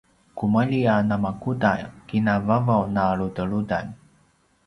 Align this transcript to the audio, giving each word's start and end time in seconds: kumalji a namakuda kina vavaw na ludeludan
kumalji 0.37 0.87
a 0.87 0.95
namakuda 1.09 1.71
kina 2.07 2.33
vavaw 2.47 2.83
na 2.95 3.03
ludeludan 3.19 3.85